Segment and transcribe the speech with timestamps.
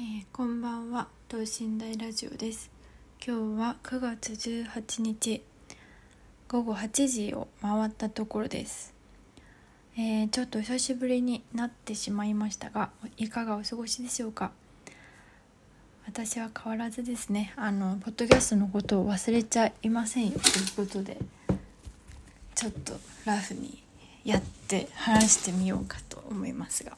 [0.00, 1.08] ー、こんばんは。
[1.26, 2.70] 等身大ラジオです。
[3.20, 5.42] 今日は9月18日。
[6.46, 8.94] 午後8時を回ったところです、
[9.96, 14.52] えー、ちょっと久しぶりになってしまいましたがいかがお過ごしでしょうか？
[16.06, 17.52] 私は変わらずですね。
[17.56, 20.38] あのポッドキャストのことを忘れちゃいませんよ。
[20.38, 21.18] ということで
[22.54, 22.92] ちょっと
[23.24, 23.82] ラフに
[24.22, 26.96] やって話してみようかと思いますが。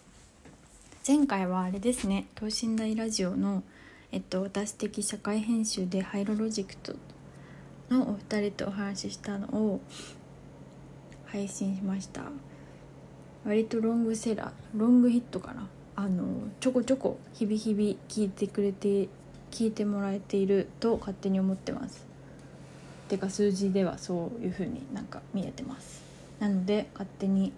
[1.10, 3.64] 前回はあれですね等身大ラジオの、
[4.12, 6.94] えっと、私的社会編集でハイロロジクト
[7.88, 9.80] のお二人とお話ししたのを
[11.26, 12.22] 配信しました。
[13.44, 15.66] 割とロングセラーロングヒットかな。
[15.96, 16.26] あの
[16.60, 19.08] ちょこちょこ日々日々聞いてくれて
[19.50, 22.06] 聞いてもらえていると勝手に思ってます。
[23.08, 26.04] てか数字ではそういう風になんか見えてます。
[26.38, 27.52] なので勝手に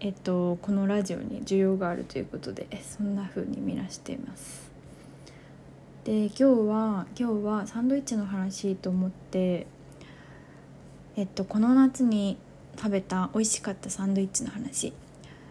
[0.00, 4.70] えっと、このラジオに需要があるということでそんな風に見なしています。
[6.04, 9.66] で今日は今日はサンドイッチの話と思って
[11.16, 12.36] えっとこの夏に
[12.76, 14.92] 食べた美味しかったサンドイッチの話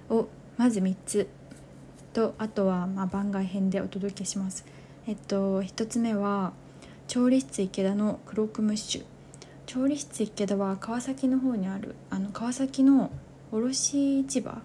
[0.09, 0.27] を
[0.57, 1.27] まず3つ。
[2.13, 4.65] とあとはま番外編でお届けします。
[5.07, 6.53] えっと1つ目は
[7.07, 9.05] 調理室池田のクロックムッシュ。
[9.65, 13.09] 調理室池田は川崎の方にあるあの川崎の
[13.53, 14.63] 卸市場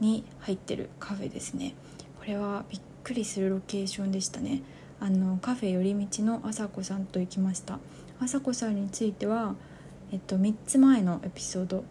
[0.00, 1.74] に入ってるカフェですね。
[2.18, 4.62] これはびっくりするロケーションでしたね。
[5.00, 7.78] あのカフェ寄り道のあさこさんと行きました。
[8.20, 9.54] あさこさんについては
[10.12, 11.84] えっと3つ前のエピソード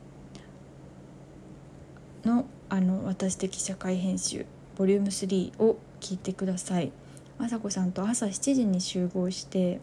[2.23, 4.45] のあの私的社会編集
[4.77, 6.91] ボリューム3を聞いてください。
[7.39, 9.79] あさこさんと朝7時に集合して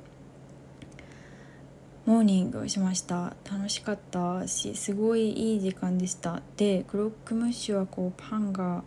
[2.05, 3.37] モーニングをしました。
[3.49, 6.43] 楽しかったしすごいいい時間でした。
[6.57, 8.83] でクロックムッシュはこうパンが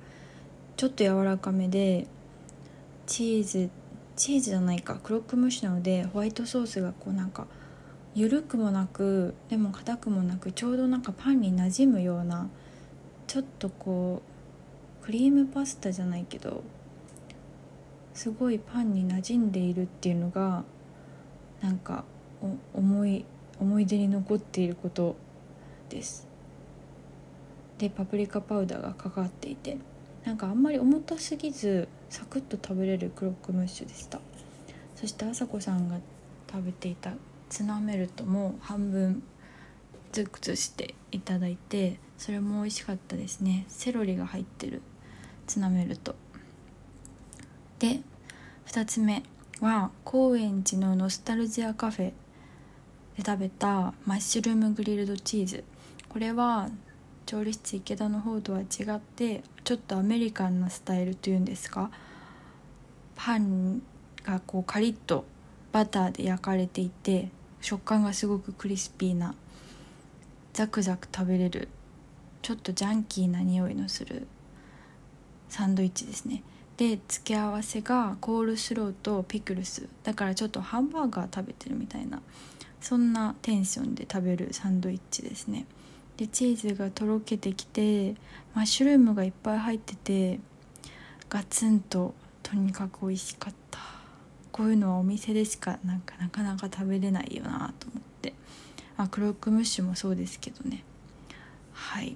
[0.76, 2.08] ちょっと柔らかめで
[3.06, 3.70] チーズ
[4.18, 4.96] チーズじゃないか。
[4.96, 7.48] クロックムッシュなのでホワイトソースがこうなんか
[8.16, 12.50] 緩くもなくでも硬くもなくちょうどなんかパンに馴染むような
[13.28, 14.22] ちょっとこ
[15.02, 16.64] うクリームパスタじゃないけど
[18.14, 20.64] すごいパンに馴染んでいるっていうのが
[21.62, 22.06] なんか
[22.74, 23.26] 思い
[23.60, 25.16] 思い出に残っていること
[25.90, 26.28] です。
[27.78, 29.78] でパプリカパウダーがかかっていて
[30.24, 34.20] なんかあんまり重たすぎずサクッと食べれるクロックムッシュでした。
[34.96, 35.98] そしてあさこさんが
[36.50, 37.12] 食べていた
[37.50, 39.24] ツナメルトも半分
[40.12, 43.66] ずくしていただいてそれも美味しかったですね。
[43.68, 44.82] セロリが入ってる
[45.48, 46.16] ツナメルト。
[47.80, 48.00] で
[48.68, 49.24] 2つ目
[49.60, 52.14] は高円寺のノスタルジアカフェ
[53.18, 55.64] で食べたマッシュルームグリルドチーズ。
[56.10, 56.70] これは
[57.26, 61.90] 調理室池田の方とは違ってちょっとアメリカンなスタイルというんですか。
[63.16, 63.82] パン
[64.24, 65.26] がこうカリッと
[65.72, 67.30] バターで焼かれていて
[67.62, 69.36] 食感がすごくクリスピーな
[70.54, 71.68] ザクザク食べれる
[72.42, 74.28] ちょっとジャンキーな匂いのする
[75.50, 76.44] サンドイッチですね。
[76.78, 79.88] で付け合わせがコールスローとピクルス。
[80.04, 82.22] だからちょっとハンバーガー食べてるみたいな
[82.86, 85.66] そんなテンションで食べるサンドイッチですね。
[86.18, 88.14] でチーズがとろけてきて
[88.54, 90.40] マッシュルームがいっぱい入ってて
[91.28, 92.14] ガツンと
[92.44, 93.80] とにかく美味しかった。
[94.52, 98.36] こういうのはお店でしかなんかなかなか食べれないよなと思って。
[98.98, 100.84] あクロックムッシュもそうですけどね。
[101.74, 102.16] はい。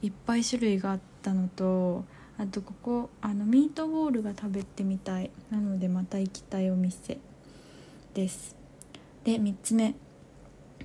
[0.00, 2.04] いっぱい種類があったのと
[2.38, 5.32] あとここあのミートボールが食べてみたい。
[5.50, 7.18] なのでまた行きたいお店
[8.14, 8.61] です。
[9.24, 9.94] で3つ目。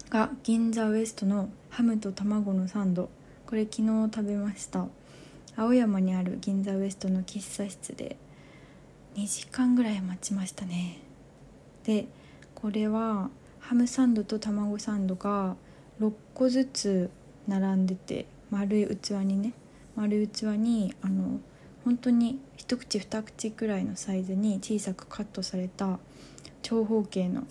[0.10, 3.10] が銀座ウエストのハムと卵のサンド。
[3.46, 4.88] これ昨日食べました。
[5.56, 8.18] 青山にある銀座ウエストの喫茶室で。
[9.16, 11.00] 2時間ぐらい待ちましたね。
[11.84, 12.08] で
[12.54, 15.56] これはハムサンドと卵サンドが
[16.00, 17.10] 6個ずつ
[17.48, 19.54] 並んでて丸い器にね。
[19.96, 21.40] 丸い器にあの
[21.84, 25.98] 本当に一口二口くらいのサイズに小さくカットされた
[26.62, 27.48] 長方形の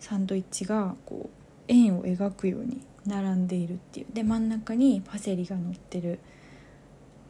[0.00, 4.06] サンドイッチがこう円を描くように並んでいるっていう。
[4.12, 6.18] で真ん中にパセリが乗ってる。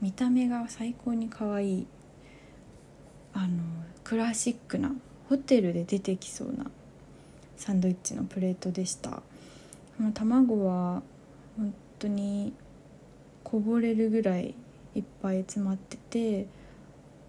[0.01, 1.87] 見た目が最高に可愛い。
[3.33, 3.63] あの
[4.05, 4.93] クラシックな
[5.29, 6.71] ホテルで出てきそうな
[7.57, 9.23] サンドイッチのプレートでした。
[10.15, 11.03] 卵は
[11.57, 12.53] 本当に
[13.43, 14.55] こぼれるぐらい
[14.95, 16.47] いっぱい詰まってて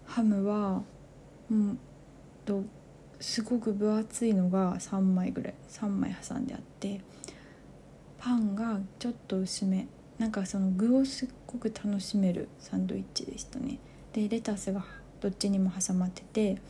[0.06, 0.82] ハムは
[1.50, 1.78] うん
[2.44, 2.62] と
[3.20, 7.00] すごく分厚いのが3枚ぐらい3枚挟んであって
[8.18, 9.86] パンがちょっと薄め
[10.18, 13.78] なんかその具をすっごく楽しめるサンドイッチでしたね。
[14.12, 14.84] でレタスが
[15.20, 16.60] どっちにも挟まってて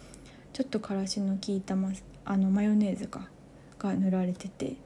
[0.52, 1.92] ちょっとからしの効いたマ
[2.24, 3.28] あのマヨネーズか
[3.78, 4.76] が塗られてて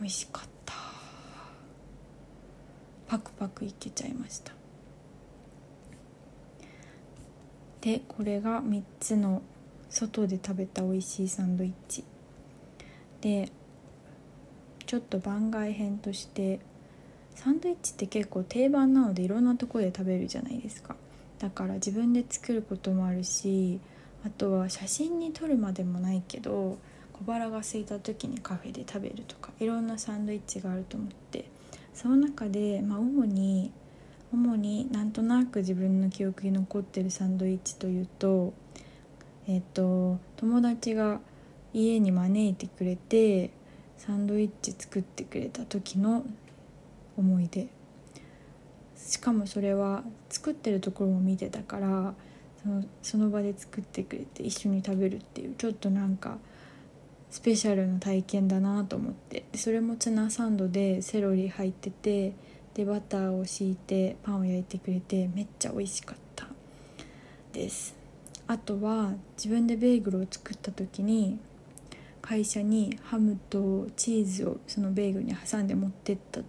[0.00, 0.74] 美味しかった。
[3.06, 4.52] パクパクいけちゃいました。
[7.80, 9.42] でこれが3つの
[9.94, 12.04] 外で食べた美味しいサンドイッチ。
[13.20, 13.50] で
[14.86, 16.60] ちょっと番外編として
[17.34, 20.96] サンドイッチって結構定番なのでいろんなとこで食べるじゃないですか。
[21.38, 23.80] だから自分で作ることもあるし
[24.24, 26.78] あとは写真に撮るまでもないけど
[27.12, 31.44] 小腹が空いた時にカフェで食べるとかいろんなサンドイッチがあると思って。
[31.94, 33.72] その中で、まあ、主に
[34.32, 38.52] 主になんとなく自分の記憶に残ってるサンドイッチというと
[39.46, 41.20] えっ、と友達が
[41.72, 43.50] 家に招いてくれて
[43.98, 46.24] サンドイッチ作ってくれた時の
[47.16, 47.68] 思い出。
[48.96, 52.14] しかもそれは作ってるところも見てたから
[52.62, 56.38] そのその場で作ってくれて一緒に食べるっていうちょっとなんか
[57.30, 59.44] スペシャルな体験だなと思って。
[59.54, 62.32] それもツナサンドでセロリ入ってて
[62.74, 66.48] でバターを敷いてパンを焼いてくれてめっちゃ美味しかった
[67.52, 68.03] です。
[68.46, 71.38] あとは自分でベーグルを作った時に
[72.20, 76.40] 会社にハムとチーズをそのベーグルに挟んで持ってった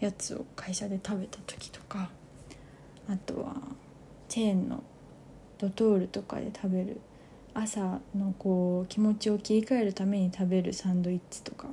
[0.00, 2.10] やつを会社で食べた時とか
[3.08, 3.56] あとは
[4.28, 4.82] チェーンの
[5.58, 7.00] ドトールとかで食べる
[7.54, 11.68] 朝のこう気持ちを切り替えるために食べるサンドイッチとか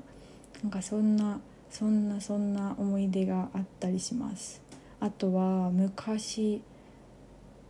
[0.64, 1.40] なんかそんな
[1.70, 4.62] そんなそんな思い出があったりします。
[5.00, 6.62] あとは昔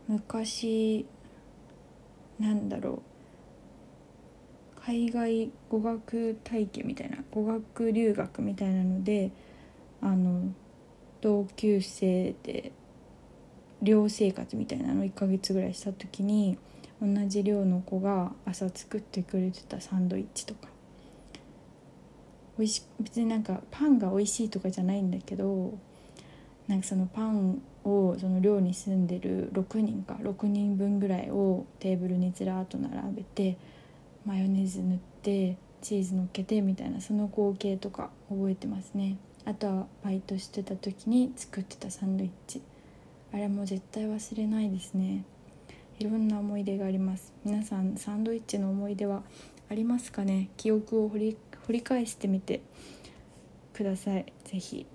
[0.06, 1.04] 昔
[2.38, 3.02] なんだろ
[4.76, 4.80] う。
[4.80, 9.30] 海外語学体験みたいな語学留学みたいなので
[10.00, 10.50] あの
[11.20, 12.72] 同級生で
[13.82, 16.56] 寮生活みたいなの1ヶ月ぐらいした時に
[17.02, 20.68] 同じ寮の子が朝作ってくれてたサンドイッチとか。
[22.58, 25.78] 美味し別になんかパンが美味しいとかじゃないんだけど
[26.66, 33.56] なんかそのパンをその寮に住んでる6人か6人分ぐらいをテーブルにずらっと並べて
[34.24, 39.16] マヨネーズ塗ってチーズのっけてみたいなその光景とか覚えてますね。
[39.44, 42.60] あとはバイトしてた時に作ってたサンドイッチ。
[43.32, 45.24] あれも絶対忘れないですね。
[45.98, 47.32] いろんな思い出があります。
[47.44, 49.22] 皆さんサンドイッチの思い出は
[49.70, 50.50] ありますかね？
[50.56, 51.36] 記憶を掘り
[51.66, 52.60] 掘り返してみて
[53.72, 54.32] ください。
[54.44, 54.86] 是非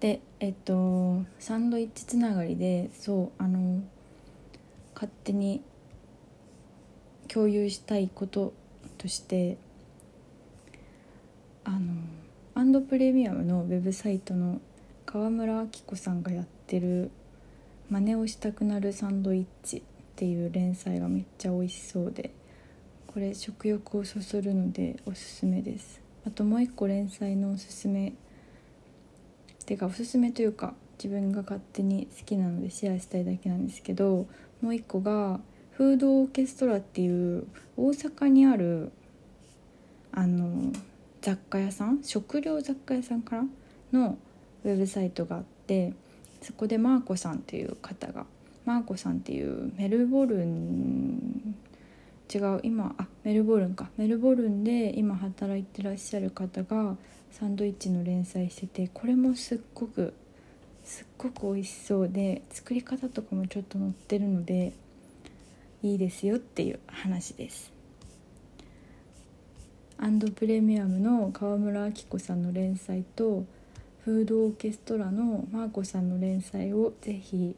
[0.00, 3.82] でえっとサンドイッチつながりでそうあの
[4.94, 5.62] 勝手に
[7.28, 8.52] 共有したいこと
[8.98, 9.58] として
[11.64, 11.94] あの
[12.54, 14.60] アンドプレミアムのウェブサイトの
[15.04, 17.10] 川村明子さんがやってる
[17.90, 19.82] 「真似をしたくなるサンドイッチ」っ
[20.16, 22.30] ていう連載がめっちゃ美味しそうで
[23.06, 26.00] これ食欲をそそるのでおすすめです。
[26.26, 28.12] あともう一個連載のおすすめ
[29.66, 34.26] てかおすすめというか自分が勝手に好きなのでシェアしたいだけなんですけど
[34.62, 35.40] もう一個が
[35.72, 37.46] フードオーケストラっていう
[37.76, 38.92] 大阪にある
[40.12, 40.72] あの
[41.20, 43.44] 雑貨屋さん食料雑貨屋さんから
[43.92, 44.16] の
[44.64, 45.92] ウェブサイトがあって
[46.40, 48.24] そこでマーコさんっていう方が
[48.64, 51.54] マーコさんっていうメルボルン
[52.32, 53.90] 違う今あメルボルンか。
[53.96, 56.96] メルボルンで今働いてらっしゃる方が
[57.30, 60.14] サンドイッチの連載しててこれもすっごく
[60.84, 64.72] すっごく美味しそうで作り方とかもちょっと載ってるので
[65.82, 67.72] いいですよっていう話です。
[69.98, 73.44] アンドプレミアムの川村明子さんの連載と
[74.04, 77.56] フードオーケストラのマーコさんの連載をぜひ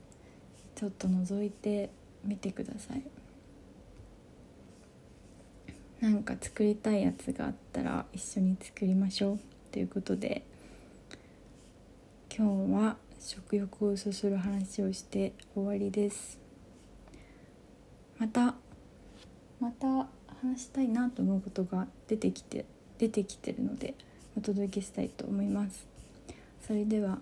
[0.75, 1.91] ちょっと覗いて
[2.25, 3.03] みてください。
[6.01, 9.41] なんか作りたいやつがあったら一緒に作りましょう
[9.73, 10.43] ということで
[12.35, 16.39] 今日は食欲をそそる話をして終わりです
[18.19, 18.55] また
[19.61, 20.07] また
[20.41, 22.65] 話したいなと思うことが出てきて
[22.99, 23.95] 出てきてるので
[24.37, 25.87] お届けしたいと思います
[26.65, 27.19] それでは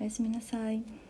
[0.00, 1.03] おやすみなさい。